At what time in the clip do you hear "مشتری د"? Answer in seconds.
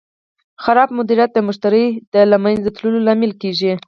1.47-2.15